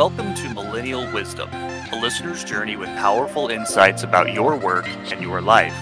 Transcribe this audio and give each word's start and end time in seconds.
Welcome 0.00 0.34
to 0.36 0.54
Millennial 0.54 1.12
Wisdom, 1.12 1.50
a 1.52 2.00
listener's 2.00 2.42
journey 2.42 2.74
with 2.74 2.88
powerful 2.96 3.48
insights 3.48 4.02
about 4.02 4.32
your 4.32 4.56
work 4.56 4.88
and 4.88 5.20
your 5.20 5.42
life. 5.42 5.74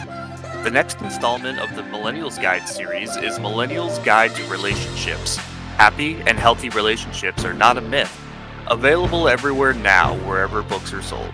The 0.65 0.73
next 0.73 1.01
installment 1.01 1.61
of 1.61 1.77
the 1.77 1.83
Millennials 1.83 2.43
Guide 2.43 2.69
series 2.69 3.15
is 3.15 3.39
Millennials 3.39 4.05
Guide 4.05 4.35
to 4.35 4.45
Relationships. 4.49 5.37
Happy 5.77 6.17
and 6.23 6.37
healthy 6.37 6.69
relationships 6.71 7.45
are 7.45 7.55
not 7.55 7.79
a 7.79 7.81
myth. 7.81 8.21
Available 8.67 9.29
everywhere 9.29 9.73
now, 9.73 10.17
wherever 10.27 10.65
books 10.65 10.93
are 10.93 11.01
sold. 11.01 11.33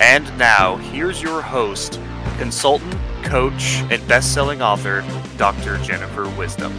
And 0.00 0.26
now, 0.38 0.76
here's 0.76 1.20
your 1.20 1.42
host, 1.42 1.98
consultant, 2.38 2.96
coach, 3.24 3.82
and 3.90 4.06
best 4.06 4.32
selling 4.32 4.62
author, 4.62 5.04
Dr. 5.38 5.76
Jennifer 5.78 6.28
Wisdom. 6.38 6.72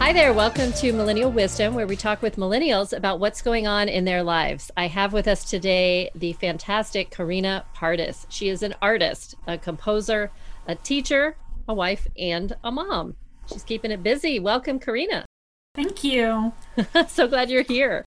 Hi 0.00 0.14
there, 0.14 0.32
welcome 0.32 0.72
to 0.72 0.94
Millennial 0.94 1.30
Wisdom, 1.30 1.74
where 1.74 1.86
we 1.86 1.94
talk 1.94 2.22
with 2.22 2.36
millennials 2.36 2.96
about 2.96 3.20
what's 3.20 3.42
going 3.42 3.66
on 3.66 3.86
in 3.86 4.06
their 4.06 4.22
lives. 4.22 4.70
I 4.74 4.86
have 4.86 5.12
with 5.12 5.28
us 5.28 5.44
today 5.44 6.10
the 6.14 6.32
fantastic 6.32 7.10
Karina 7.10 7.66
Pardus. 7.76 8.24
She 8.30 8.48
is 8.48 8.62
an 8.62 8.74
artist, 8.80 9.34
a 9.46 9.58
composer, 9.58 10.30
a 10.66 10.74
teacher, 10.74 11.36
a 11.68 11.74
wife, 11.74 12.06
and 12.18 12.56
a 12.64 12.72
mom. 12.72 13.16
She's 13.52 13.62
keeping 13.62 13.90
it 13.90 14.02
busy. 14.02 14.40
Welcome, 14.40 14.78
Karina. 14.78 15.26
Thank 15.74 16.02
you. 16.02 16.54
so 17.08 17.28
glad 17.28 17.50
you're 17.50 17.62
here. 17.62 18.06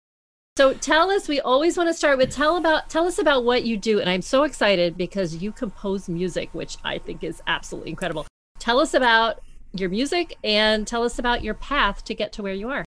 So 0.56 0.72
tell 0.72 1.10
us, 1.10 1.28
we 1.28 1.40
always 1.40 1.76
want 1.76 1.90
to 1.90 1.94
start 1.94 2.16
with 2.16 2.30
tell 2.30 2.56
about 2.56 2.88
tell 2.88 3.06
us 3.06 3.18
about 3.18 3.44
what 3.44 3.64
you 3.64 3.76
do. 3.76 4.00
And 4.00 4.08
I'm 4.08 4.22
so 4.22 4.44
excited 4.44 4.96
because 4.96 5.36
you 5.36 5.52
compose 5.52 6.08
music, 6.08 6.48
which 6.54 6.78
I 6.84 6.96
think 6.96 7.22
is 7.22 7.42
absolutely 7.46 7.90
incredible. 7.90 8.26
Tell 8.58 8.80
us 8.80 8.94
about 8.94 9.42
your 9.72 9.88
music 9.88 10.36
and 10.44 10.86
tell 10.86 11.02
us 11.02 11.18
about 11.18 11.42
your 11.42 11.54
path 11.54 12.04
to 12.04 12.14
get 12.14 12.32
to 12.34 12.42
where 12.42 12.54
you 12.54 12.68
are. 12.70 12.84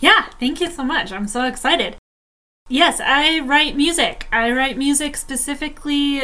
Yeah, 0.00 0.30
thank 0.38 0.60
you 0.60 0.70
so 0.70 0.82
much. 0.82 1.12
I'm 1.12 1.28
so 1.28 1.44
excited. 1.44 1.96
Yes, 2.68 3.00
I 3.00 3.40
write 3.40 3.76
music. 3.76 4.28
I 4.32 4.52
write 4.52 4.78
music 4.78 5.16
specifically 5.16 6.22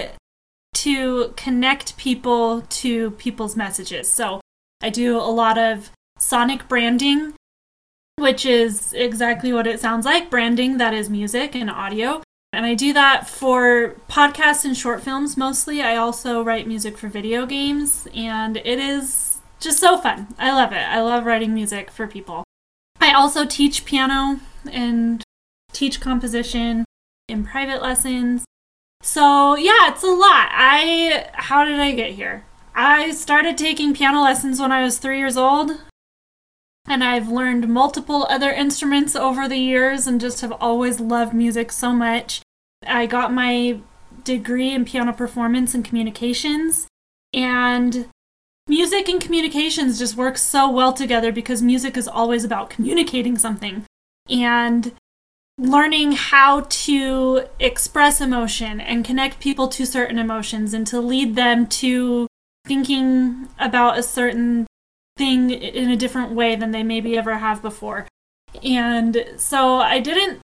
to 0.74 1.34
connect 1.36 1.96
people 1.96 2.62
to 2.62 3.10
people's 3.12 3.56
messages. 3.56 4.08
So 4.08 4.41
I 4.80 4.91
do 4.91 5.16
a 5.16 5.32
lot 5.32 5.58
of 5.58 5.91
sonic 6.19 6.69
branding, 6.69 7.34
which 8.16 8.46
is 8.46 8.92
exactly 8.92 9.52
what 9.52 9.66
it 9.66 9.80
sounds 9.80 10.06
like 10.06 10.30
branding 10.30 10.78
that 10.78 10.94
is 10.94 11.10
music 11.10 11.54
and 11.54 11.69
audio. 11.69 12.22
And 12.52 12.64
I 12.64 12.74
do 12.74 12.92
that 12.92 13.28
for 13.28 13.96
podcasts 14.08 14.64
and 14.64 14.76
short 14.76 15.02
films 15.02 15.36
mostly. 15.36 15.82
I 15.82 15.96
also 15.96 16.42
write 16.42 16.66
music 16.66 16.96
for 16.96 17.08
video 17.08 17.44
games, 17.44 18.06
and 18.14 18.56
it 18.56 18.78
is 18.78 19.25
just 19.60 19.78
so 19.78 19.98
fun. 19.98 20.28
I 20.38 20.52
love 20.52 20.72
it. 20.72 20.86
I 20.88 21.00
love 21.00 21.24
writing 21.24 21.54
music 21.54 21.90
for 21.90 22.06
people. 22.06 22.44
I 23.00 23.12
also 23.12 23.44
teach 23.44 23.84
piano 23.84 24.40
and 24.70 25.22
teach 25.72 26.00
composition 26.00 26.84
in 27.28 27.44
private 27.44 27.82
lessons. 27.82 28.44
So, 29.02 29.56
yeah, 29.56 29.90
it's 29.90 30.02
a 30.02 30.08
lot. 30.08 30.48
I 30.52 31.28
how 31.34 31.64
did 31.64 31.78
I 31.78 31.92
get 31.92 32.12
here? 32.12 32.44
I 32.74 33.12
started 33.12 33.56
taking 33.56 33.94
piano 33.94 34.22
lessons 34.22 34.60
when 34.60 34.72
I 34.72 34.84
was 34.84 34.98
3 34.98 35.18
years 35.18 35.36
old. 35.36 35.72
And 36.88 37.02
I've 37.02 37.28
learned 37.28 37.68
multiple 37.68 38.26
other 38.30 38.52
instruments 38.52 39.16
over 39.16 39.48
the 39.48 39.58
years 39.58 40.06
and 40.06 40.20
just 40.20 40.41
have 40.41 40.52
always 40.52 41.00
loved 41.00 41.34
music 41.34 41.72
so 41.72 41.92
much. 41.92 42.42
I 42.86 43.06
got 43.06 43.32
my 43.32 43.80
degree 44.22 44.72
in 44.72 44.84
piano 44.84 45.12
performance 45.12 45.74
and 45.74 45.84
communications 45.84 46.86
and 47.34 48.06
music 48.69 49.09
and 49.09 49.20
communications 49.20 49.98
just 49.98 50.17
work 50.17 50.36
so 50.36 50.70
well 50.70 50.92
together 50.92 51.33
because 51.33 51.62
music 51.62 51.97
is 51.97 52.09
always 52.09 52.45
about 52.45 52.70
communicating 52.70 53.39
something 53.39 53.84
and 54.28 54.92
learning 55.59 56.12
how 56.12 56.61
to 56.69 57.47
express 57.59 58.20
emotion 58.20 58.81
and 58.81 59.05
connect 59.05 59.41
people 59.41 59.69
to 59.69 59.87
certain 59.87 60.19
emotions 60.19 60.75
and 60.75 60.87
to 60.87 61.00
lead 61.00 61.34
them 61.34 61.66
to 61.66 62.26
thinking 62.66 63.49
about 63.59 63.99
a 63.99 64.03
certain 64.03 64.66
thing 65.16 65.50
in 65.50 65.91
a 65.91 65.97
different 65.97 66.32
way 66.32 66.56
than 66.56 66.72
they 66.72 66.82
maybe 66.82 67.16
ever 67.16 67.38
have 67.38 67.62
before. 67.62 68.06
And 68.62 69.25
so 69.37 69.76
I 69.76 70.00
didn't 70.00 70.41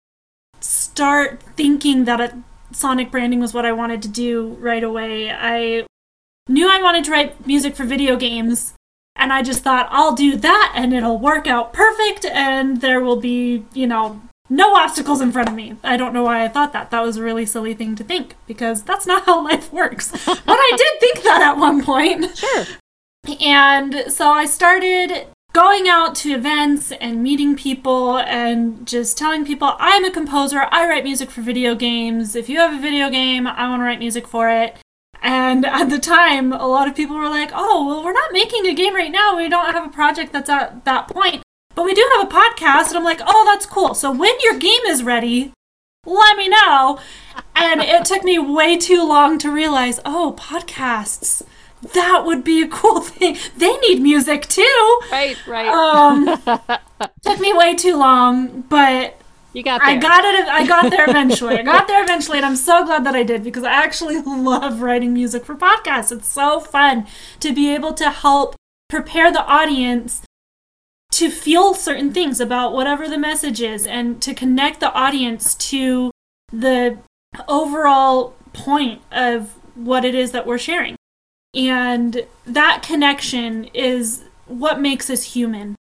start 0.61 1.43
thinking 1.57 2.05
that 2.05 2.35
sonic 2.71 3.11
branding 3.11 3.41
was 3.41 3.53
what 3.53 3.67
I 3.67 3.73
wanted 3.73 4.01
to 4.03 4.09
do 4.09 4.57
right 4.61 4.83
away. 4.83 5.31
I 5.31 5.85
knew 6.53 6.69
I 6.69 6.83
wanted 6.83 7.05
to 7.05 7.11
write 7.11 7.47
music 7.47 7.75
for 7.75 7.85
video 7.85 8.17
games, 8.17 8.75
and 9.17 9.33
I 9.33 9.43
just 9.43 9.63
thought, 9.63 9.89
I'll 9.91 10.15
do 10.15 10.37
that 10.37 10.73
and 10.75 10.93
it'll 10.93 11.19
work 11.19 11.47
out 11.47 11.73
perfect, 11.73 12.25
and 12.25 12.81
there 12.81 13.01
will 13.01 13.21
be, 13.21 13.65
you 13.73 13.87
know, 13.87 14.21
no 14.49 14.75
obstacles 14.75 15.21
in 15.21 15.33
front 15.33 15.49
of 15.49 15.55
me. 15.55 15.77
I 15.83 15.97
don't 15.97 16.13
know 16.13 16.25
why 16.25 16.45
I 16.45 16.49
thought 16.49 16.73
that. 16.75 16.91
That 16.91 17.03
was 17.03 17.17
a 17.17 17.23
really 17.23 17.47
silly 17.47 17.75
thing 17.75 17.97
to 17.97 18.05
think 18.05 18.35
because 18.47 18.83
that's 18.83 19.07
not 19.07 19.25
how 19.27 19.43
life 19.45 19.73
works. 19.73 20.11
but 20.27 20.43
I 20.49 20.73
did 20.77 21.01
think 21.01 21.23
that 21.25 21.43
at 21.43 21.57
one 21.57 21.83
point. 21.83 22.37
Sure. 22.37 22.65
And 23.41 24.05
so 24.09 24.31
I 24.31 24.47
started 24.47 25.27
going 25.53 25.89
out 25.89 26.15
to 26.17 26.33
events 26.33 26.93
and 26.93 27.23
meeting 27.23 27.55
people 27.55 28.19
and 28.19 28.87
just 28.87 29.17
telling 29.17 29.45
people 29.45 29.75
I'm 29.79 30.05
a 30.05 30.11
composer, 30.11 30.67
I 30.71 30.89
write 30.89 31.05
music 31.05 31.31
for 31.31 31.41
video 31.41 31.75
games. 31.75 32.35
If 32.35 32.49
you 32.49 32.59
have 32.59 32.75
a 32.75 32.81
video 32.81 33.11
game, 33.11 33.47
I 33.47 33.69
want 33.69 33.81
to 33.81 33.85
write 33.85 33.99
music 33.99 34.27
for 34.27 34.51
it. 34.51 34.77
And 35.23 35.65
at 35.65 35.89
the 35.89 36.01
time, 36.01 36.53
a 36.53 36.67
lot 36.67 36.89
of 36.89 36.97
people 36.97 37.17
were 37.17 37.29
like, 37.29 37.51
oh, 37.55 37.87
well, 37.87 38.05
we're 38.05 38.13
not 38.13 38.33
making 38.33 38.67
a 38.67 38.75
game 38.75 38.95
right 38.95 39.11
now. 39.11 39.37
We 39.37 39.49
don't 39.49 39.73
have 39.73 39.87
a 39.87 39.91
project 39.91 40.33
that's 40.33 40.51
at 40.51 40.85
that 40.85 41.09
point. 41.09 41.43
But 41.75 41.85
we 41.85 41.95
do 41.95 42.09
have 42.17 42.27
a 42.27 42.31
podcast. 42.31 42.89
And 42.89 42.99
I'm 42.99 43.05
like, 43.05 43.21
oh, 43.25 43.49
that's 43.51 43.65
cool. 43.65 43.95
So 43.95 44.11
when 44.11 44.33
your 44.43 44.59
game 44.59 44.83
is 44.87 45.05
ready, 45.05 45.53
let 46.05 46.37
me 46.37 46.49
know. 46.49 46.99
And 47.55 47.81
it 47.81 48.05
took 48.05 48.25
me 48.25 48.39
way 48.39 48.77
too 48.77 49.07
long 49.07 49.39
to 49.39 49.51
realize, 49.51 50.01
oh, 50.05 50.35
podcasts. 50.37 51.43
That 51.95 52.25
would 52.25 52.43
be 52.45 52.63
a 52.63 52.69
cool 52.69 53.01
thing. 53.03 53.37
They 53.57 53.77
need 53.79 54.01
music 54.03 54.49
too. 54.49 55.01
Right, 55.11 55.37
right. 55.47 55.69
Um, 55.69 56.41
took 57.23 57.39
me 57.39 57.53
way 57.53 57.75
too 57.75 57.97
long, 57.97 58.63
but 58.63 59.21
you 59.53 59.63
got 59.63 59.81
there. 59.81 59.91
I 59.91 59.97
got 59.97 60.25
it. 60.25 60.49
I 60.49 60.67
got 60.67 60.91
there 60.91 61.09
eventually. 61.09 61.59
I 61.59 61.63
got 61.63 61.87
there 61.89 62.03
eventually, 62.03 62.39
and 62.39 62.47
I'm 62.47 62.57
so 62.57 62.85
glad 62.85 63.05
that 63.05 63.15
I 63.15 63.23
did 63.23 63.45
because 63.45 63.65
I 63.65 63.73
actually 63.73 64.21
love 64.27 64.81
writing 64.81 65.13
music 65.13 65.45
for 65.45 65.55
podcasts. 65.55 66.13
It's 66.13 66.29
so 66.29 66.61
fun 66.61 67.07
to 67.41 67.53
be 67.53 67.75
able 67.75 67.93
to 67.95 68.11
help 68.11 68.57
prepare 68.89 69.33
the 69.33 69.45
audience 69.45 70.23
to 71.13 71.31
feel 71.31 71.75
certain 71.75 72.13
things 72.13 72.41
about 72.41 72.73
whatever 72.73 73.09
the 73.09 73.19
message 73.19 73.61
is 73.61 73.87
and 73.87 74.21
to 74.23 74.35
connect 74.35 74.81
the 74.81 74.93
audience 74.93 75.55
to 75.55 76.11
the 76.51 76.99
overall 77.49 78.35
point 78.53 79.03
of 79.11 79.55
what 79.75 80.05
it 80.05 80.15
is 80.15 80.33
that 80.33 80.47
we're 80.47 80.59
sharing. 80.59 80.97
And 81.55 82.27
that 82.47 82.83
connection 82.83 83.65
is 83.75 84.25
what 84.47 84.81
makes 84.81 85.11
us 85.11 85.35
human. 85.35 85.77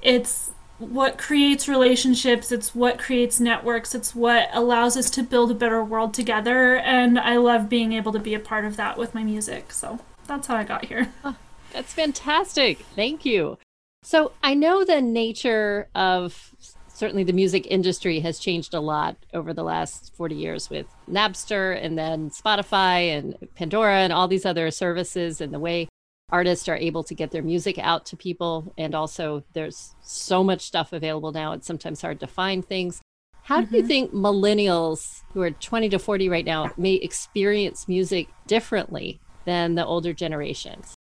It's 0.00 0.52
what 0.82 1.18
creates 1.18 1.68
relationships, 1.68 2.52
it's 2.52 2.74
what 2.74 2.98
creates 2.98 3.40
networks, 3.40 3.94
it's 3.94 4.14
what 4.14 4.48
allows 4.52 4.96
us 4.96 5.08
to 5.10 5.22
build 5.22 5.50
a 5.50 5.54
better 5.54 5.82
world 5.84 6.12
together. 6.12 6.76
And 6.76 7.18
I 7.18 7.36
love 7.36 7.68
being 7.68 7.92
able 7.92 8.12
to 8.12 8.18
be 8.18 8.34
a 8.34 8.40
part 8.40 8.64
of 8.64 8.76
that 8.76 8.98
with 8.98 9.14
my 9.14 9.22
music. 9.22 9.72
So 9.72 10.00
that's 10.26 10.46
how 10.46 10.56
I 10.56 10.64
got 10.64 10.86
here. 10.86 11.12
Oh, 11.24 11.36
that's 11.72 11.92
fantastic. 11.92 12.80
Thank 12.96 13.24
you. 13.24 13.58
So 14.02 14.32
I 14.42 14.54
know 14.54 14.84
the 14.84 15.00
nature 15.00 15.88
of 15.94 16.52
certainly 16.88 17.24
the 17.24 17.32
music 17.32 17.66
industry 17.68 18.20
has 18.20 18.38
changed 18.38 18.74
a 18.74 18.80
lot 18.80 19.16
over 19.32 19.52
the 19.52 19.62
last 19.62 20.14
40 20.14 20.34
years 20.34 20.70
with 20.70 20.86
Napster 21.10 21.78
and 21.82 21.98
then 21.98 22.30
Spotify 22.30 23.16
and 23.16 23.36
Pandora 23.54 23.98
and 23.98 24.12
all 24.12 24.28
these 24.28 24.44
other 24.44 24.70
services 24.70 25.40
and 25.40 25.52
the 25.52 25.58
way 25.58 25.88
artists 26.32 26.68
are 26.68 26.76
able 26.76 27.04
to 27.04 27.14
get 27.14 27.30
their 27.30 27.42
music 27.42 27.78
out 27.78 28.06
to 28.06 28.16
people. 28.16 28.72
And 28.78 28.94
also, 28.94 29.44
there's 29.52 29.94
so 30.02 30.42
much 30.42 30.62
stuff 30.62 30.92
available 30.92 31.30
now, 31.30 31.52
it's 31.52 31.66
sometimes 31.66 32.00
hard 32.00 32.18
to 32.20 32.26
find 32.26 32.66
things. 32.66 33.00
How 33.42 33.60
mm-hmm. 33.60 33.70
do 33.70 33.76
you 33.76 33.82
mm-hmm. 33.82 33.88
think 33.88 34.12
millennials 34.12 35.22
who 35.32 35.42
are 35.42 35.50
20 35.50 35.90
to 35.90 35.98
40 35.98 36.28
right 36.28 36.44
now 36.44 36.72
may 36.76 36.94
experience 36.94 37.86
music 37.86 38.28
differently 38.46 39.20
than 39.44 39.74
the 39.74 39.84
older 39.84 40.12
generations? 40.12 40.94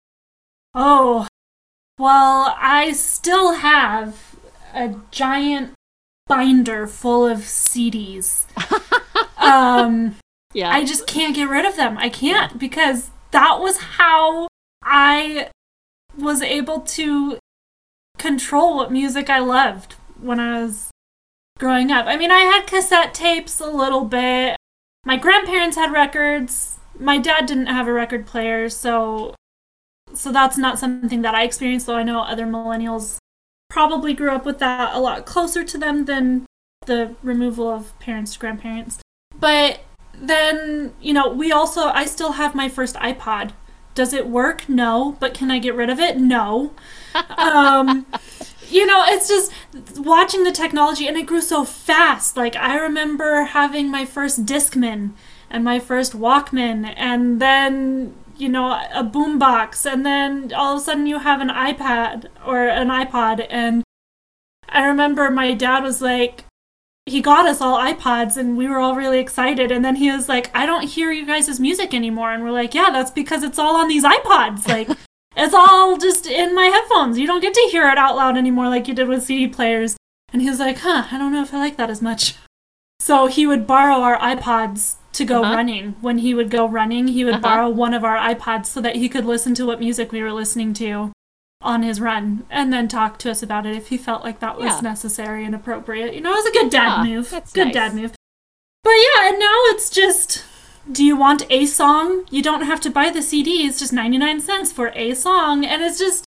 Oh, 0.74 1.26
well, 1.98 2.54
I 2.58 2.92
still 2.92 3.54
have 3.54 4.36
a 4.72 4.94
giant 5.10 5.72
binder 6.26 6.86
full 6.86 7.26
of 7.26 7.38
CDs. 7.38 8.46
um, 9.38 10.16
yeah. 10.52 10.70
I 10.70 10.84
just 10.84 11.06
can't 11.06 11.34
get 11.34 11.48
rid 11.48 11.64
of 11.64 11.76
them. 11.76 11.98
I 11.98 12.08
can't 12.08 12.58
because 12.58 13.10
that 13.32 13.58
was 13.60 13.78
how 13.78 14.47
I 14.82 15.50
was 16.16 16.42
able 16.42 16.80
to 16.80 17.38
control 18.18 18.76
what 18.76 18.92
music 18.92 19.30
I 19.30 19.38
loved 19.38 19.94
when 20.20 20.40
I 20.40 20.62
was 20.62 20.90
growing 21.58 21.90
up. 21.90 22.06
I 22.06 22.16
mean, 22.16 22.30
I 22.30 22.40
had 22.40 22.66
cassette 22.66 23.14
tapes 23.14 23.60
a 23.60 23.66
little 23.70 24.04
bit. 24.04 24.56
My 25.04 25.16
grandparents 25.16 25.76
had 25.76 25.92
records. 25.92 26.78
My 26.98 27.18
dad 27.18 27.46
didn't 27.46 27.66
have 27.66 27.86
a 27.86 27.92
record 27.92 28.26
player, 28.26 28.68
so 28.68 29.34
so 30.14 30.32
that's 30.32 30.56
not 30.56 30.78
something 30.78 31.22
that 31.22 31.34
I 31.34 31.44
experienced, 31.44 31.86
though 31.86 31.96
I 31.96 32.02
know 32.02 32.20
other 32.20 32.46
millennials 32.46 33.18
probably 33.68 34.14
grew 34.14 34.30
up 34.30 34.44
with 34.46 34.58
that 34.58 34.94
a 34.94 34.98
lot 34.98 35.26
closer 35.26 35.62
to 35.62 35.78
them 35.78 36.06
than 36.06 36.46
the 36.86 37.14
removal 37.22 37.68
of 37.68 37.98
parents 38.00 38.32
to 38.32 38.38
grandparents. 38.38 38.98
But 39.38 39.80
then, 40.14 40.94
you 41.00 41.12
know, 41.12 41.28
we 41.28 41.52
also, 41.52 41.88
I 41.88 42.06
still 42.06 42.32
have 42.32 42.54
my 42.54 42.68
first 42.68 42.96
iPod. 42.96 43.52
Does 43.98 44.12
it 44.12 44.28
work? 44.28 44.68
No. 44.68 45.16
But 45.18 45.34
can 45.34 45.50
I 45.50 45.58
get 45.58 45.74
rid 45.74 45.90
of 45.90 45.98
it? 45.98 46.18
No. 46.18 46.72
um, 47.36 48.06
you 48.68 48.86
know, 48.86 49.02
it's 49.08 49.26
just 49.26 49.52
watching 49.96 50.44
the 50.44 50.52
technology, 50.52 51.08
and 51.08 51.16
it 51.16 51.26
grew 51.26 51.40
so 51.40 51.64
fast. 51.64 52.36
Like, 52.36 52.54
I 52.54 52.78
remember 52.78 53.42
having 53.42 53.90
my 53.90 54.04
first 54.04 54.46
Discman 54.46 55.14
and 55.50 55.64
my 55.64 55.80
first 55.80 56.12
Walkman, 56.12 56.94
and 56.96 57.42
then 57.42 58.14
you 58.36 58.48
know 58.48 58.70
a 58.94 59.02
boombox, 59.02 59.84
and 59.84 60.06
then 60.06 60.52
all 60.54 60.76
of 60.76 60.82
a 60.82 60.84
sudden 60.84 61.08
you 61.08 61.18
have 61.18 61.40
an 61.40 61.48
iPad 61.48 62.28
or 62.46 62.68
an 62.68 62.90
iPod, 62.90 63.48
and 63.50 63.82
I 64.68 64.86
remember 64.86 65.28
my 65.28 65.54
dad 65.54 65.82
was 65.82 66.00
like, 66.00 66.44
he 67.08 67.20
got 67.20 67.46
us 67.46 67.60
all 67.60 67.78
iPods 67.78 68.36
and 68.36 68.56
we 68.56 68.68
were 68.68 68.78
all 68.78 68.94
really 68.94 69.18
excited. 69.18 69.70
And 69.70 69.84
then 69.84 69.96
he 69.96 70.10
was 70.10 70.28
like, 70.28 70.50
I 70.54 70.66
don't 70.66 70.84
hear 70.88 71.10
you 71.10 71.26
guys' 71.26 71.58
music 71.58 71.94
anymore. 71.94 72.32
And 72.32 72.42
we're 72.42 72.50
like, 72.50 72.74
yeah, 72.74 72.90
that's 72.90 73.10
because 73.10 73.42
it's 73.42 73.58
all 73.58 73.76
on 73.76 73.88
these 73.88 74.04
iPods. 74.04 74.66
Like, 74.78 74.88
it's 75.36 75.54
all 75.54 75.96
just 75.96 76.26
in 76.26 76.54
my 76.54 76.66
headphones. 76.66 77.18
You 77.18 77.26
don't 77.26 77.40
get 77.40 77.54
to 77.54 77.68
hear 77.70 77.88
it 77.88 77.96
out 77.96 78.16
loud 78.16 78.36
anymore 78.36 78.68
like 78.68 78.86
you 78.86 78.94
did 78.94 79.08
with 79.08 79.22
CD 79.22 79.48
players. 79.48 79.96
And 80.32 80.42
he 80.42 80.50
was 80.50 80.58
like, 80.58 80.78
huh, 80.78 81.06
I 81.10 81.18
don't 81.18 81.32
know 81.32 81.42
if 81.42 81.54
I 81.54 81.58
like 81.58 81.76
that 81.78 81.90
as 81.90 82.02
much. 82.02 82.34
So 83.00 83.26
he 83.26 83.46
would 83.46 83.66
borrow 83.66 83.96
our 83.96 84.18
iPods 84.18 84.96
to 85.12 85.24
go 85.24 85.42
uh-huh. 85.42 85.54
running. 85.54 85.96
When 86.00 86.18
he 86.18 86.34
would 86.34 86.50
go 86.50 86.68
running, 86.68 87.08
he 87.08 87.24
would 87.24 87.34
uh-huh. 87.34 87.42
borrow 87.42 87.68
one 87.68 87.94
of 87.94 88.04
our 88.04 88.16
iPods 88.16 88.66
so 88.66 88.80
that 88.82 88.96
he 88.96 89.08
could 89.08 89.24
listen 89.24 89.54
to 89.54 89.66
what 89.66 89.80
music 89.80 90.12
we 90.12 90.22
were 90.22 90.32
listening 90.32 90.74
to 90.74 91.12
on 91.60 91.82
his 91.82 92.00
run 92.00 92.44
and 92.50 92.72
then 92.72 92.86
talk 92.86 93.18
to 93.18 93.30
us 93.30 93.42
about 93.42 93.66
it 93.66 93.74
if 93.74 93.88
he 93.88 93.98
felt 93.98 94.22
like 94.22 94.40
that 94.40 94.58
was 94.58 94.74
yeah. 94.74 94.80
necessary 94.80 95.44
and 95.44 95.54
appropriate. 95.54 96.14
You 96.14 96.20
know, 96.20 96.32
it 96.32 96.44
was 96.44 96.46
a 96.46 96.52
good 96.52 96.70
dad 96.70 97.04
yeah, 97.04 97.14
move. 97.14 97.30
Good 97.52 97.66
nice. 97.66 97.74
dad 97.74 97.94
move. 97.94 98.14
But 98.84 98.90
yeah, 98.90 99.28
and 99.28 99.38
now 99.38 99.56
it's 99.66 99.90
just 99.90 100.44
do 100.90 101.04
you 101.04 101.16
want 101.16 101.44
a 101.50 101.66
song? 101.66 102.24
You 102.30 102.42
don't 102.42 102.62
have 102.62 102.80
to 102.82 102.90
buy 102.90 103.10
the 103.10 103.22
CD. 103.22 103.66
It's 103.66 103.78
just 103.78 103.92
99 103.92 104.40
cents 104.40 104.72
for 104.72 104.88
a 104.94 105.14
song 105.14 105.64
and 105.64 105.82
it's 105.82 105.98
just 105.98 106.24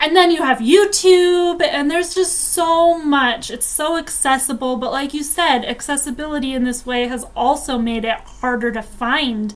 and 0.00 0.16
then 0.16 0.32
you 0.32 0.42
have 0.42 0.58
YouTube 0.58 1.62
and 1.62 1.90
there's 1.90 2.14
just 2.14 2.52
so 2.52 2.98
much. 2.98 3.50
It's 3.50 3.66
so 3.66 3.96
accessible, 3.96 4.76
but 4.76 4.90
like 4.90 5.14
you 5.14 5.22
said, 5.22 5.64
accessibility 5.64 6.52
in 6.52 6.64
this 6.64 6.84
way 6.84 7.06
has 7.06 7.24
also 7.36 7.78
made 7.78 8.04
it 8.04 8.18
harder 8.20 8.72
to 8.72 8.82
find 8.82 9.54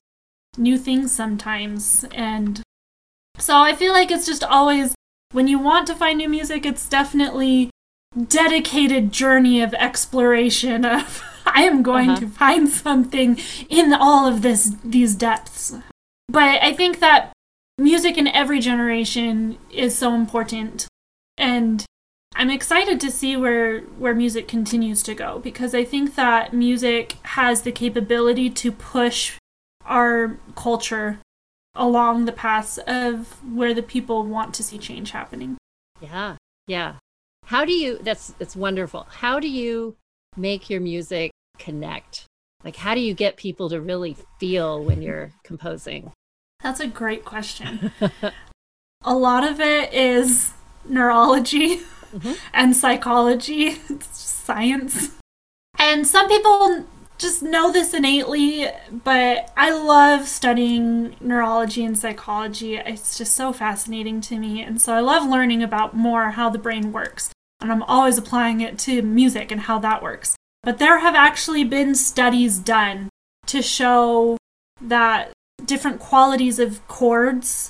new 0.57 0.77
things 0.77 1.11
sometimes 1.11 2.05
and 2.11 2.61
so 3.37 3.57
I 3.57 3.73
feel 3.73 3.93
like 3.93 4.11
it's 4.11 4.25
just 4.25 4.43
always 4.43 4.93
when 5.31 5.47
you 5.47 5.59
want 5.59 5.87
to 5.87 5.95
find 5.95 6.17
new 6.17 6.29
music, 6.29 6.65
it's 6.65 6.87
definitely 6.87 7.69
dedicated 8.27 9.11
journey 9.11 9.61
of 9.61 9.73
exploration 9.75 10.83
of 10.83 11.23
I 11.45 11.63
am 11.63 11.83
going 11.83 12.11
uh-huh. 12.11 12.19
to 12.21 12.27
find 12.27 12.69
something 12.69 13.39
in 13.69 13.93
all 13.93 14.27
of 14.27 14.41
this 14.41 14.75
these 14.83 15.15
depths. 15.15 15.73
But 16.27 16.61
I 16.61 16.73
think 16.73 16.99
that 16.99 17.31
music 17.77 18.17
in 18.17 18.27
every 18.27 18.59
generation 18.59 19.57
is 19.71 19.97
so 19.97 20.13
important 20.13 20.87
and 21.37 21.85
I'm 22.35 22.49
excited 22.49 22.99
to 23.01 23.11
see 23.11 23.35
where 23.35 23.81
where 23.81 24.13
music 24.13 24.47
continues 24.47 25.01
to 25.03 25.15
go 25.15 25.39
because 25.39 25.73
I 25.73 25.83
think 25.83 26.15
that 26.15 26.53
music 26.53 27.15
has 27.23 27.63
the 27.63 27.71
capability 27.71 28.49
to 28.51 28.71
push 28.71 29.37
our 29.85 30.37
culture 30.55 31.19
along 31.75 32.25
the 32.25 32.31
paths 32.31 32.77
of 32.87 33.43
where 33.53 33.73
the 33.73 33.83
people 33.83 34.25
want 34.25 34.53
to 34.55 34.63
see 34.63 34.77
change 34.77 35.11
happening. 35.11 35.57
Yeah. 36.01 36.37
Yeah. 36.67 36.95
How 37.45 37.65
do 37.65 37.73
you 37.73 37.99
that's 38.01 38.27
that's 38.39 38.55
wonderful. 38.55 39.07
How 39.09 39.39
do 39.39 39.47
you 39.47 39.95
make 40.37 40.69
your 40.69 40.81
music 40.81 41.31
connect? 41.57 42.25
Like 42.63 42.75
how 42.75 42.93
do 42.95 43.01
you 43.01 43.13
get 43.13 43.37
people 43.37 43.69
to 43.69 43.81
really 43.81 44.17
feel 44.39 44.83
when 44.83 45.01
you're 45.01 45.31
composing? 45.43 46.11
That's 46.61 46.79
a 46.79 46.87
great 46.87 47.25
question. 47.25 47.91
a 49.03 49.15
lot 49.15 49.43
of 49.43 49.59
it 49.59 49.93
is 49.93 50.53
neurology 50.87 51.77
mm-hmm. 52.13 52.33
and 52.53 52.75
psychology, 52.75 53.77
it's 53.89 54.19
science. 54.19 55.11
And 55.77 56.05
some 56.05 56.27
people 56.27 56.85
just 57.19 57.43
know 57.43 57.71
this 57.71 57.93
innately, 57.93 58.65
but 59.03 59.51
I 59.57 59.71
love 59.71 60.27
studying 60.27 61.15
neurology 61.19 61.83
and 61.83 61.97
psychology. 61.97 62.77
It's 62.77 63.17
just 63.17 63.33
so 63.33 63.51
fascinating 63.51 64.21
to 64.21 64.39
me. 64.39 64.63
And 64.63 64.81
so 64.81 64.93
I 64.93 65.01
love 65.01 65.29
learning 65.29 65.61
about 65.61 65.95
more 65.95 66.31
how 66.31 66.49
the 66.49 66.57
brain 66.57 66.93
works. 66.93 67.29
And 67.59 67.71
I'm 67.71 67.83
always 67.83 68.17
applying 68.17 68.61
it 68.61 68.79
to 68.79 69.01
music 69.01 69.51
and 69.51 69.61
how 69.61 69.79
that 69.79 70.01
works. 70.01 70.37
But 70.63 70.77
there 70.77 70.99
have 70.99 71.13
actually 71.13 71.65
been 71.65 71.93
studies 71.93 72.57
done 72.57 73.09
to 73.47 73.61
show 73.61 74.37
that 74.81 75.33
different 75.65 75.99
qualities 75.99 76.57
of 76.57 76.87
chords 76.87 77.69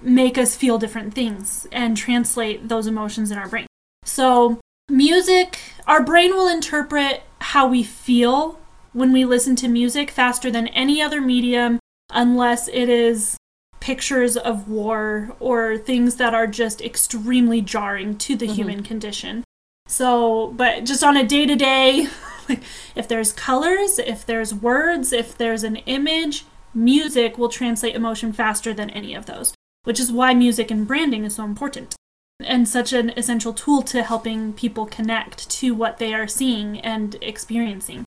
make 0.00 0.38
us 0.38 0.54
feel 0.54 0.78
different 0.78 1.12
things 1.12 1.66
and 1.72 1.96
translate 1.96 2.68
those 2.68 2.86
emotions 2.86 3.32
in 3.32 3.38
our 3.38 3.48
brain. 3.48 3.66
So, 4.04 4.60
music, 4.88 5.58
our 5.88 6.04
brain 6.04 6.32
will 6.34 6.48
interpret 6.48 7.24
how 7.40 7.66
we 7.66 7.82
feel 7.82 8.60
when 8.96 9.12
we 9.12 9.26
listen 9.26 9.54
to 9.54 9.68
music 9.68 10.10
faster 10.10 10.50
than 10.50 10.68
any 10.68 11.02
other 11.02 11.20
medium, 11.20 11.78
unless 12.12 12.66
it 12.68 12.88
is 12.88 13.36
pictures 13.78 14.38
of 14.38 14.70
war 14.70 15.36
or 15.38 15.76
things 15.76 16.16
that 16.16 16.32
are 16.32 16.46
just 16.46 16.80
extremely 16.80 17.60
jarring 17.60 18.16
to 18.16 18.34
the 18.34 18.46
mm-hmm. 18.46 18.54
human 18.54 18.82
condition. 18.82 19.44
So, 19.86 20.50
but 20.56 20.84
just 20.84 21.04
on 21.04 21.14
a 21.14 21.26
day 21.26 21.44
to 21.44 21.54
day, 21.54 22.08
like 22.48 22.62
if 22.94 23.06
there's 23.06 23.34
colors, 23.34 23.98
if 23.98 24.24
there's 24.24 24.54
words, 24.54 25.12
if 25.12 25.36
there's 25.36 25.62
an 25.62 25.76
image, 25.76 26.46
music 26.72 27.36
will 27.36 27.50
translate 27.50 27.94
emotion 27.94 28.32
faster 28.32 28.72
than 28.72 28.88
any 28.88 29.14
of 29.14 29.26
those, 29.26 29.52
which 29.84 30.00
is 30.00 30.10
why 30.10 30.32
music 30.32 30.70
and 30.70 30.86
branding 30.86 31.24
is 31.24 31.34
so 31.34 31.44
important 31.44 31.94
and 32.40 32.66
such 32.66 32.94
an 32.94 33.10
essential 33.10 33.52
tool 33.52 33.82
to 33.82 34.02
helping 34.02 34.54
people 34.54 34.86
connect 34.86 35.50
to 35.50 35.74
what 35.74 35.98
they 35.98 36.14
are 36.14 36.26
seeing 36.26 36.80
and 36.80 37.16
experiencing 37.20 38.06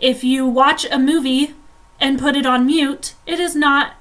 if 0.00 0.24
you 0.24 0.46
watch 0.46 0.86
a 0.90 0.98
movie 0.98 1.54
and 2.00 2.18
put 2.18 2.36
it 2.36 2.46
on 2.46 2.66
mute, 2.66 3.14
it 3.26 3.38
is 3.38 3.54
not, 3.54 3.94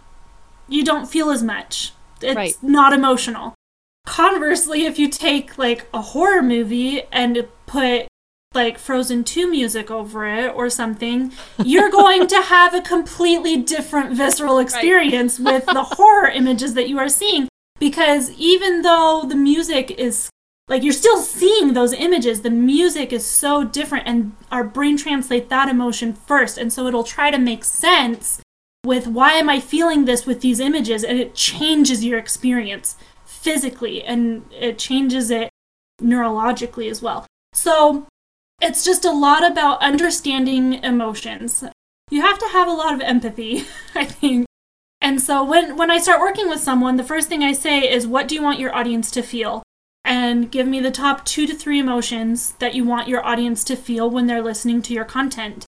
you 0.68 0.84
don't 0.84 1.08
feel 1.10 1.30
as 1.30 1.44
much. 1.44 1.94
It's 2.22 2.36
right. 2.36 2.56
not 2.62 2.94
emotional. 2.94 3.54
Conversely, 4.06 4.86
if 4.86 4.98
you 4.98 5.10
take 5.10 5.58
like 5.58 5.88
a 5.94 6.02
horror 6.02 6.42
movie 6.42 7.04
and 7.12 7.48
put 7.66 8.08
like 8.56 8.80
Frozen 8.80 9.26
2 9.26 9.50
music 9.50 9.92
over 9.92 10.26
it 10.26 10.54
or 10.56 10.70
something, 10.70 11.32
you're 11.64 11.92
going 12.02 12.28
to 12.28 12.42
have 12.42 12.74
a 12.74 12.82
completely 12.82 13.58
different 13.58 14.16
visceral 14.16 14.58
experience 14.58 15.40
right. 15.40 15.54
with 15.54 15.66
the 15.66 15.84
horror 15.84 16.30
images 16.30 16.74
that 16.74 16.90
you 16.90 16.98
are 16.98 17.10
seeing. 17.10 17.48
Because 17.80 18.32
even 18.32 18.82
though 18.82 19.24
the 19.28 19.36
music 19.36 19.92
is 19.92 20.30
like 20.70 20.84
you're 20.84 20.94
still 20.94 21.18
seeing 21.18 21.74
those 21.74 21.94
images. 21.94 22.42
The 22.42 22.52
music 22.52 23.12
is 23.12 23.26
so 23.26 23.64
different 23.64 24.08
and 24.08 24.36
our 24.52 24.64
brain 24.64 24.98
translates 24.98 25.50
that 25.50 25.68
emotion 25.68 26.14
first. 26.14 26.58
And 26.58 26.72
so 26.72 26.86
it'll 26.86 27.04
try 27.04 27.32
to 27.32 27.40
make 27.40 27.66
sense 27.66 28.40
with 28.86 29.08
why 29.08 29.34
am 29.34 29.50
i 29.50 29.60
feeling 29.60 30.06
this 30.06 30.26
with 30.26 30.42
these 30.42 30.60
images? 30.60 31.04
And 31.04 31.20
it 31.20 31.34
changes 31.34 32.06
your 32.06 32.20
experience 32.20 32.96
physically 33.26 34.04
and 34.04 34.46
it 34.54 34.78
changes 34.78 35.32
it 35.32 35.50
neurologically 36.02 36.90
as 36.90 37.02
well. 37.02 37.26
So 37.54 38.06
it's 38.62 38.86
just 38.86 39.06
a 39.06 39.12
lot 39.12 39.50
about 39.50 39.82
understanding 39.82 40.76
emotions. 40.84 41.64
You 42.12 42.22
have 42.22 42.38
to 42.40 42.48
have 42.50 42.68
a 42.68 42.74
lot 42.74 42.94
of 42.94 43.02
empathy 43.02 43.66
i 43.96 44.06
think. 44.06 44.46
And 45.02 45.20
so 45.20 45.44
when 45.44 45.78
when 45.78 45.90
i 45.90 45.98
start 45.98 46.22
working 46.22 46.48
with 46.48 46.60
someone 46.60 46.98
the 46.98 47.04
first 47.04 47.28
thing 47.28 47.44
i 47.44 47.54
say 47.54 47.92
is 47.92 48.06
what 48.06 48.28
do 48.28 48.36
you 48.36 48.44
want 48.44 48.60
your 48.60 48.76
audience 48.76 49.10
to 49.12 49.24
feel 49.24 49.64
and 50.04 50.52
give 50.52 50.68
me 50.68 50.80
the 50.80 50.92
top 50.92 51.26
two 51.26 51.46
to 51.46 51.54
three 51.54 51.80
emotions 51.80 52.54
that 52.60 52.74
you 52.74 52.84
want 52.84 53.08
your 53.08 53.26
audience 53.26 53.64
to 53.66 53.76
feel 53.76 54.10
when 54.10 54.28
they're 54.28 54.42
listening 54.42 54.82
to 54.84 54.94
your 54.94 55.06
content. 55.06 55.66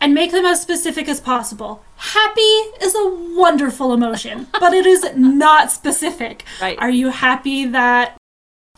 And 0.00 0.14
make 0.14 0.30
them 0.30 0.46
as 0.46 0.62
specific 0.62 1.08
as 1.08 1.20
possible. 1.20 1.82
Happy 1.96 2.40
is 2.40 2.94
a 2.94 3.34
wonderful 3.36 3.92
emotion, 3.92 4.46
but 4.60 4.72
it 4.72 4.86
is 4.86 5.04
not 5.16 5.72
specific. 5.72 6.44
Right. 6.60 6.78
Are 6.78 6.90
you 6.90 7.10
happy 7.10 7.66
that 7.66 8.16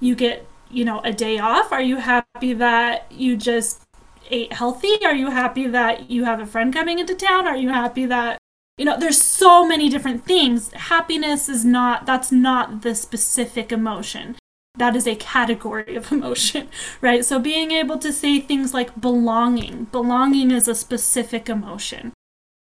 you 0.00 0.14
get, 0.14 0.46
you 0.70 0.84
know, 0.84 1.00
a 1.00 1.12
day 1.12 1.38
off? 1.38 1.72
Are 1.72 1.82
you 1.82 1.96
happy 1.96 2.54
that 2.54 3.10
you 3.12 3.36
just 3.36 3.82
ate 4.30 4.52
healthy? 4.54 5.04
Are 5.04 5.14
you 5.14 5.30
happy 5.30 5.66
that 5.66 6.10
you 6.10 6.24
have 6.24 6.40
a 6.40 6.46
friend 6.46 6.72
coming 6.72 6.98
into 6.98 7.14
town? 7.14 7.46
Are 7.46 7.56
you 7.56 7.68
happy 7.68 8.06
that 8.06 8.38
you 8.78 8.86
know 8.86 8.98
there's 8.98 9.20
so 9.20 9.66
many 9.66 9.90
different 9.90 10.24
things 10.24 10.72
happiness 10.72 11.50
is 11.50 11.66
not 11.66 12.06
that's 12.06 12.32
not 12.32 12.80
the 12.80 12.94
specific 12.94 13.70
emotion 13.70 14.36
that 14.76 14.96
is 14.96 15.06
a 15.06 15.16
category 15.16 15.96
of 15.96 16.10
emotion, 16.12 16.68
right? 17.00 17.24
So 17.24 17.38
being 17.38 17.70
able 17.70 17.98
to 17.98 18.12
say 18.12 18.40
things 18.40 18.74
like 18.74 19.00
belonging, 19.00 19.84
belonging 19.92 20.50
is 20.50 20.68
a 20.68 20.74
specific 20.74 21.48
emotion, 21.48 22.12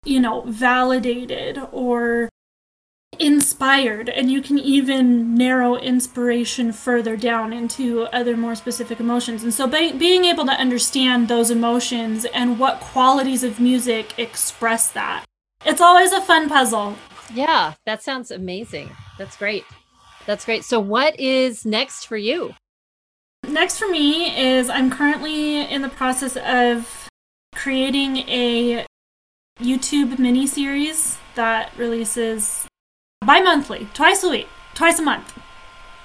you 0.05 0.21
know, 0.21 0.43
validated 0.47 1.59
or 1.73 2.29
inspired. 3.19 4.09
And 4.09 4.31
you 4.31 4.43
can 4.43 4.59
even 4.59 5.35
narrow 5.35 5.77
inspiration 5.77 6.73
further 6.73 7.17
down 7.17 7.53
into 7.53 8.03
other 8.05 8.37
more 8.37 8.55
specific 8.55 9.01
emotions. 9.01 9.43
And 9.43 9.55
so 9.55 9.67
be- 9.67 9.93
being 9.93 10.25
able 10.25 10.45
to 10.47 10.53
understand 10.53 11.29
those 11.29 11.51
emotions 11.51 12.25
and 12.27 12.59
what 12.59 12.81
qualities 12.81 13.43
of 13.43 13.61
music 13.61 14.19
express 14.19 14.91
that 14.93 15.25
it's 15.65 15.81
always 15.81 16.13
a 16.13 16.21
fun 16.21 16.49
puzzle. 16.49 16.97
Yeah 17.35 17.75
that 17.87 18.03
sounds 18.03 18.31
amazing. 18.31 18.91
That's 19.19 19.37
great 19.37 19.65
that's 20.27 20.45
great 20.45 20.65
so 20.65 20.79
what 20.79 21.19
is 21.19 21.65
next 21.65 22.07
for 22.07 22.17
you 22.17 22.55
next 23.49 23.79
for 23.79 23.89
me 23.89 24.37
is 24.37 24.69
i'm 24.69 24.91
currently 24.91 25.63
in 25.63 25.83
the 25.83 25.89
process 25.89 26.37
of 26.37 27.09
creating 27.55 28.19
a 28.29 28.85
youtube 29.61 30.19
mini 30.19 30.47
series 30.47 31.19
that 31.35 31.71
releases 31.79 32.67
bi-monthly, 33.27 33.89
twice 33.93 34.23
a 34.23 34.31
week, 34.31 34.49
twice 34.75 34.99
a 34.99 35.03
month. 35.03 35.37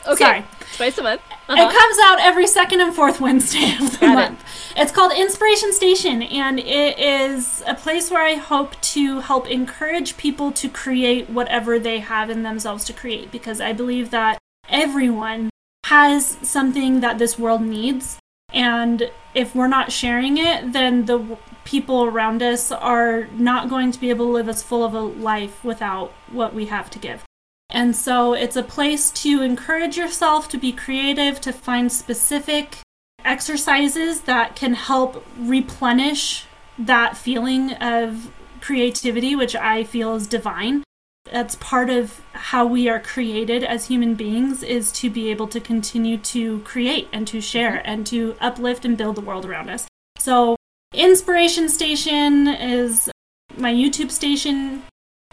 Okay, 0.07 0.23
Sorry. 0.23 0.43
twice 0.75 0.97
a 0.97 1.03
month. 1.03 1.21
Uh-huh. 1.47 1.61
It 1.61 1.71
comes 1.71 1.97
out 2.03 2.19
every 2.21 2.47
second 2.47 2.81
and 2.81 2.93
fourth 2.93 3.19
Wednesday 3.19 3.75
of 3.79 3.91
the 3.91 3.97
Got 4.07 4.15
month. 4.15 4.41
It. 4.75 4.81
It's 4.81 4.91
called 4.91 5.11
Inspiration 5.11 5.73
Station, 5.73 6.21
and 6.21 6.59
it 6.59 6.97
is 6.97 7.61
a 7.67 7.75
place 7.75 8.09
where 8.09 8.23
I 8.23 8.35
hope 8.35 8.79
to 8.81 9.19
help 9.19 9.49
encourage 9.49 10.17
people 10.17 10.51
to 10.53 10.69
create 10.69 11.29
whatever 11.29 11.77
they 11.77 11.99
have 11.99 12.29
in 12.29 12.43
themselves 12.43 12.85
to 12.85 12.93
create, 12.93 13.31
because 13.31 13.59
I 13.59 13.73
believe 13.73 14.11
that 14.11 14.37
everyone 14.69 15.49
has 15.85 16.37
something 16.41 17.01
that 17.01 17.17
this 17.17 17.37
world 17.37 17.61
needs, 17.61 18.17
and 18.53 19.11
if 19.33 19.53
we're 19.53 19.67
not 19.67 19.91
sharing 19.91 20.37
it, 20.37 20.73
then 20.73 21.05
the 21.05 21.37
people 21.65 22.05
around 22.05 22.41
us 22.41 22.71
are 22.71 23.27
not 23.33 23.69
going 23.69 23.91
to 23.91 23.99
be 23.99 24.09
able 24.09 24.25
to 24.27 24.31
live 24.31 24.49
as 24.49 24.63
full 24.63 24.83
of 24.83 24.93
a 24.93 24.99
life 24.99 25.63
without 25.63 26.11
what 26.31 26.53
we 26.53 26.65
have 26.65 26.89
to 26.89 26.99
give. 26.99 27.23
And 27.71 27.95
so 27.95 28.33
it's 28.33 28.55
a 28.55 28.63
place 28.63 29.09
to 29.11 29.41
encourage 29.41 29.97
yourself 29.97 30.49
to 30.49 30.57
be 30.57 30.71
creative, 30.71 31.39
to 31.41 31.53
find 31.53 31.91
specific 31.91 32.77
exercises 33.23 34.21
that 34.21 34.55
can 34.55 34.73
help 34.73 35.25
replenish 35.37 36.45
that 36.77 37.15
feeling 37.15 37.73
of 37.73 38.31
creativity, 38.59 39.35
which 39.35 39.55
I 39.55 39.83
feel 39.83 40.15
is 40.15 40.27
divine. 40.27 40.83
That's 41.31 41.55
part 41.55 41.89
of 41.89 42.21
how 42.33 42.65
we 42.65 42.89
are 42.89 42.99
created 42.99 43.63
as 43.63 43.87
human 43.87 44.15
beings 44.15 44.63
is 44.63 44.91
to 44.93 45.09
be 45.09 45.29
able 45.29 45.47
to 45.47 45.59
continue 45.59 46.17
to 46.17 46.59
create 46.59 47.07
and 47.13 47.27
to 47.27 47.39
share 47.39 47.77
mm-hmm. 47.77 47.89
and 47.89 48.07
to 48.07 48.35
uplift 48.41 48.85
and 48.85 48.97
build 48.97 49.15
the 49.15 49.21
world 49.21 49.45
around 49.45 49.69
us. 49.69 49.87
So 50.17 50.55
Inspiration 50.93 51.69
Station 51.69 52.47
is 52.47 53.09
my 53.55 53.73
YouTube 53.73 54.11
station. 54.11 54.83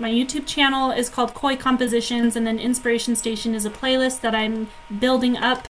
My 0.00 0.10
YouTube 0.10 0.46
channel 0.46 0.92
is 0.92 1.08
called 1.08 1.34
Coy 1.34 1.56
Compositions, 1.56 2.36
and 2.36 2.46
then 2.46 2.60
Inspiration 2.60 3.16
Station 3.16 3.52
is 3.52 3.64
a 3.64 3.70
playlist 3.70 4.20
that 4.20 4.32
I'm 4.32 4.68
building 5.00 5.36
up. 5.36 5.66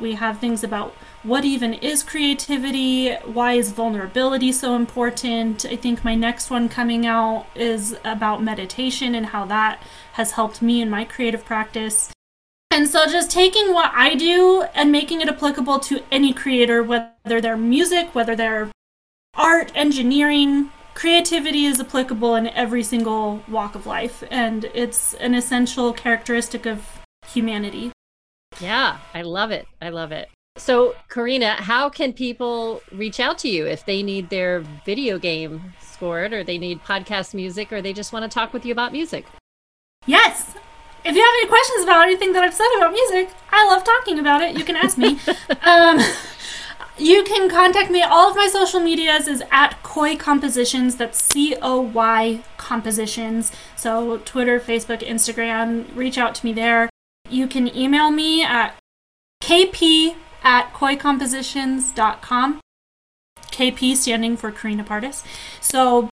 We 0.00 0.14
have 0.14 0.38
things 0.38 0.62
about 0.62 0.92
what 1.24 1.44
even 1.44 1.74
is 1.74 2.04
creativity, 2.04 3.14
why 3.14 3.54
is 3.54 3.72
vulnerability 3.72 4.52
so 4.52 4.76
important. 4.76 5.66
I 5.66 5.74
think 5.74 6.04
my 6.04 6.14
next 6.14 6.50
one 6.50 6.68
coming 6.68 7.04
out 7.04 7.46
is 7.56 7.96
about 8.04 8.44
meditation 8.44 9.12
and 9.16 9.26
how 9.26 9.44
that 9.46 9.82
has 10.12 10.32
helped 10.32 10.62
me 10.62 10.80
in 10.80 10.88
my 10.88 11.04
creative 11.04 11.44
practice. 11.44 12.12
And 12.70 12.88
so 12.88 13.06
just 13.06 13.28
taking 13.28 13.72
what 13.72 13.90
I 13.92 14.14
do 14.14 14.66
and 14.72 14.92
making 14.92 15.20
it 15.20 15.28
applicable 15.28 15.80
to 15.80 16.04
any 16.12 16.32
creator, 16.32 16.80
whether 16.80 17.40
they're 17.40 17.56
music, 17.56 18.14
whether 18.14 18.36
they're 18.36 18.70
art, 19.36 19.72
engineering, 19.74 20.70
creativity 20.94 21.66
is 21.66 21.80
applicable 21.80 22.34
in 22.34 22.48
every 22.48 22.82
single 22.82 23.42
walk 23.48 23.74
of 23.74 23.86
life, 23.86 24.24
and 24.30 24.64
it's 24.74 25.14
an 25.14 25.34
essential 25.34 25.92
characteristic 25.92 26.66
of 26.66 27.00
humanity. 27.26 27.92
Yeah, 28.60 28.98
I 29.12 29.22
love 29.22 29.50
it. 29.50 29.66
I 29.82 29.88
love 29.88 30.12
it. 30.12 30.28
So, 30.56 30.94
Karina, 31.08 31.54
how 31.54 31.90
can 31.90 32.12
people 32.12 32.80
reach 32.92 33.18
out 33.18 33.38
to 33.38 33.48
you 33.48 33.66
if 33.66 33.84
they 33.84 34.04
need 34.04 34.30
their 34.30 34.60
video 34.86 35.18
game 35.18 35.74
scored 35.80 36.32
or 36.32 36.44
they 36.44 36.58
need 36.58 36.82
podcast 36.84 37.34
music 37.34 37.72
or 37.72 37.82
they 37.82 37.92
just 37.92 38.12
want 38.12 38.22
to 38.22 38.28
talk 38.32 38.52
with 38.52 38.64
you 38.64 38.70
about 38.70 38.92
music? 38.92 39.26
Yes. 40.06 40.54
If 41.04 41.14
you 41.14 41.20
have 41.20 41.34
any 41.40 41.48
questions 41.48 41.84
about 41.84 42.02
anything 42.02 42.32
that 42.32 42.44
I've 42.44 42.54
said 42.54 42.68
about 42.76 42.92
music, 42.92 43.30
I 43.50 43.66
love 43.66 43.82
talking 43.82 44.20
about 44.20 44.42
it. 44.42 44.56
You 44.56 44.64
can 44.64 44.76
ask 44.76 44.96
me. 44.96 45.18
um, 45.62 45.98
you 46.98 47.24
can 47.24 47.48
contact 47.48 47.90
me. 47.90 48.02
All 48.02 48.30
of 48.30 48.36
my 48.36 48.46
social 48.46 48.80
medias 48.80 49.26
is 49.26 49.42
at 49.50 49.82
Coy 49.82 50.16
Compositions. 50.16 50.96
That's 50.96 51.22
C 51.22 51.56
O 51.60 51.80
Y 51.80 52.42
Compositions. 52.56 53.52
So 53.76 54.18
Twitter, 54.18 54.60
Facebook, 54.60 55.00
Instagram. 55.00 55.86
Reach 55.94 56.18
out 56.18 56.34
to 56.36 56.46
me 56.46 56.52
there. 56.52 56.88
You 57.28 57.46
can 57.46 57.74
email 57.76 58.10
me 58.10 58.44
at 58.44 58.74
kp 59.42 60.14
at 60.42 60.72
coycompositions.com. 60.72 62.60
KP 63.50 63.96
standing 63.96 64.36
for 64.36 64.50
Karina 64.50 64.84
Pardus. 64.84 65.24
So, 65.60 66.08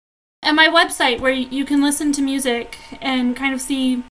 and 0.43 0.55
my 0.55 0.67
website 0.67 1.19
where 1.19 1.31
you 1.31 1.65
can 1.65 1.81
listen 1.81 2.11
to 2.13 2.21
music 2.21 2.77
and 3.01 3.35
kind 3.35 3.53
of 3.53 3.61
see 3.61 4.03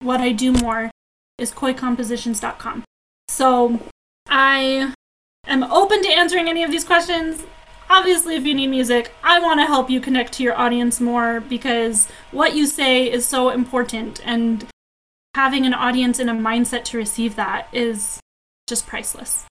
what 0.00 0.20
I 0.20 0.32
do 0.32 0.52
more 0.52 0.90
is 1.38 1.50
coycompositions.com. 1.50 2.84
So, 3.28 3.80
I 4.28 4.93
am 5.46 5.64
open 5.64 6.02
to 6.02 6.08
answering 6.08 6.48
any 6.48 6.62
of 6.62 6.70
these 6.70 6.84
questions. 6.84 7.44
Obviously, 7.90 8.34
if 8.36 8.44
you 8.44 8.54
need 8.54 8.68
music, 8.68 9.12
I 9.22 9.40
want 9.40 9.60
to 9.60 9.66
help 9.66 9.90
you 9.90 10.00
connect 10.00 10.32
to 10.34 10.42
your 10.42 10.56
audience 10.56 11.00
more 11.00 11.40
because 11.40 12.08
what 12.30 12.56
you 12.56 12.66
say 12.66 13.10
is 13.10 13.26
so 13.26 13.50
important, 13.50 14.20
and 14.24 14.66
having 15.34 15.66
an 15.66 15.74
audience 15.74 16.18
in 16.18 16.28
a 16.28 16.34
mindset 16.34 16.84
to 16.84 16.96
receive 16.96 17.36
that 17.36 17.68
is 17.72 18.20
just 18.66 18.86
priceless. 18.86 19.44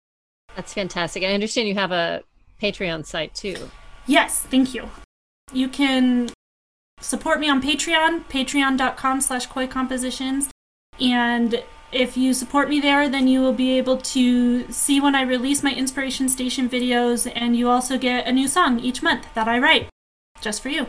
That's 0.55 0.73
fantastic. 0.73 1.23
I 1.23 1.33
understand 1.33 1.67
you 1.67 1.75
have 1.75 1.91
a 1.91 2.23
Patreon 2.61 3.05
site 3.05 3.35
too. 3.35 3.69
Yes, 4.07 4.39
thank 4.39 4.73
you. 4.73 4.89
You 5.51 5.67
can 5.67 6.29
support 6.99 7.39
me 7.39 7.49
on 7.49 7.61
Patreon, 7.61 8.25
patreon.com 8.25 9.21
slash 9.21 9.45
coy 9.47 9.67
compositions. 9.67 10.49
And 10.99 11.63
if 11.93 12.17
you 12.17 12.33
support 12.33 12.69
me 12.69 12.79
there, 12.79 13.09
then 13.09 13.27
you 13.27 13.41
will 13.41 13.53
be 13.53 13.77
able 13.77 13.97
to 13.97 14.71
see 14.71 14.99
when 14.99 15.15
I 15.15 15.21
release 15.21 15.63
my 15.63 15.73
Inspiration 15.73 16.27
Station 16.29 16.69
videos, 16.69 17.31
and 17.35 17.55
you 17.55 17.69
also 17.69 17.97
get 17.97 18.27
a 18.27 18.31
new 18.31 18.47
song 18.47 18.79
each 18.79 19.01
month 19.01 19.27
that 19.35 19.47
I 19.47 19.59
write 19.59 19.89
just 20.41 20.61
for 20.61 20.69
you. 20.69 20.87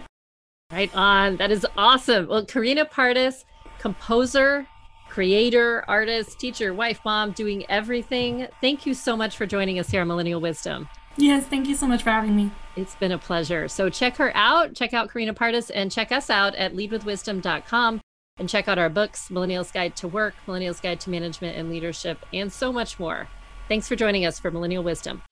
Right 0.73 0.94
on. 0.94 1.37
That 1.37 1.50
is 1.50 1.66
awesome. 1.76 2.28
Well, 2.28 2.44
Karina 2.44 2.84
Pardus, 2.87 3.44
composer, 3.78 4.66
creator, 5.08 5.84
artist, 5.87 6.40
teacher, 6.40 6.75
wife, 6.75 7.00
mom, 7.04 7.32
doing 7.32 7.64
everything. 7.68 8.49
Thank 8.61 8.87
you 8.87 8.94
so 8.94 9.16
much 9.16 9.37
for 9.37 9.46
joining 9.46 9.78
us 9.78 9.90
here 9.90 10.00
on 10.00 10.08
Millennial 10.08 10.40
Wisdom. 10.40 10.88
Yes, 11.16 11.46
thank 11.46 11.68
you 11.68 11.76
so 11.76 11.87
much 11.87 12.02
for 12.02 12.11
having 12.11 12.34
me. 12.34 12.50
It's 12.76 12.96
been 12.96 13.12
a 13.12 13.18
pleasure. 13.18 13.68
So 13.68 13.88
check 13.88 14.16
her 14.16 14.32
out, 14.34 14.75
check 14.75 14.92
out 14.92 15.11
Karina 15.11 15.32
Pardus, 15.32 15.70
and 15.73 15.92
check 15.92 16.11
us 16.11 16.28
out 16.30 16.54
at 16.56 16.75
leadwithwisdom.com 16.75 18.00
and 18.38 18.49
check 18.49 18.69
out 18.69 18.79
our 18.79 18.88
books 18.88 19.29
Millennials 19.29 19.73
Guide 19.73 19.97
to 19.97 20.09
Work, 20.09 20.35
Millennials 20.47 20.83
Guide 20.83 21.00
to 21.00 21.11
Management 21.11 21.57
and 21.57 21.71
Leadership, 21.71 22.25
and 22.33 22.53
so 22.53 22.73
much 22.73 22.99
more. 22.99 23.29
Thanks 23.69 23.88
for 23.88 23.97
joining 23.97 24.26
us 24.26 24.38
for 24.38 24.50
Millennial 24.50 24.83
Wisdom. 24.83 25.23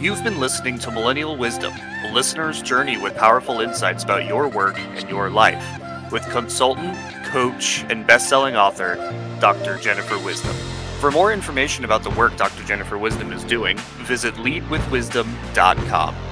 You've 0.00 0.22
been 0.24 0.40
listening 0.40 0.78
to 0.80 0.90
Millennial 0.90 1.36
Wisdom, 1.36 1.72
a 2.04 2.12
listener's 2.12 2.62
journey 2.62 2.96
with 2.96 3.16
powerful 3.16 3.60
insights 3.60 4.04
about 4.04 4.26
your 4.26 4.48
work 4.48 4.78
and 4.78 5.08
your 5.08 5.30
life, 5.30 5.64
with 6.12 6.28
consultant, 6.30 6.96
coach, 7.26 7.84
and 7.88 8.06
best-selling 8.06 8.56
author 8.56 8.96
Dr. 9.40 9.78
Jennifer 9.78 10.18
Wisdom. 10.24 10.54
For 11.00 11.10
more 11.12 11.32
information 11.32 11.84
about 11.84 12.02
the 12.02 12.10
work 12.10 12.36
Dr. 12.36 12.64
Jennifer 12.64 12.98
Wisdom 12.98 13.32
is 13.32 13.44
doing, 13.44 13.76
visit 14.04 14.34
leadwithwisdom.com. 14.34 16.27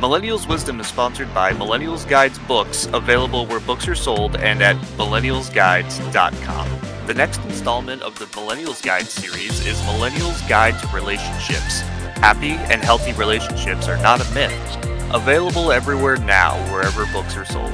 Millennials 0.00 0.48
Wisdom 0.48 0.80
is 0.80 0.88
sponsored 0.88 1.32
by 1.32 1.52
Millennials 1.52 2.06
Guides 2.06 2.38
books, 2.40 2.88
available 2.92 3.46
where 3.46 3.60
books 3.60 3.86
are 3.86 3.94
sold 3.94 4.34
and 4.36 4.60
at 4.60 4.76
millennialsguides.com. 4.98 7.06
The 7.06 7.14
next 7.14 7.40
installment 7.44 8.02
of 8.02 8.18
the 8.18 8.24
Millennials 8.26 8.82
Guide 8.82 9.06
series 9.06 9.64
is 9.64 9.80
Millennials 9.82 10.46
Guide 10.48 10.78
to 10.80 10.88
Relationships. 10.88 11.82
Happy 12.18 12.52
and 12.72 12.82
healthy 12.82 13.12
relationships 13.12 13.86
are 13.86 13.98
not 13.98 14.20
a 14.20 14.34
myth. 14.34 15.14
Available 15.14 15.70
everywhere 15.70 16.16
now, 16.16 16.56
wherever 16.72 17.06
books 17.12 17.36
are 17.36 17.44
sold. 17.44 17.72